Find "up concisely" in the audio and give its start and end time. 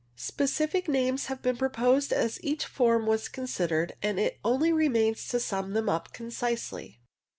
5.89-6.99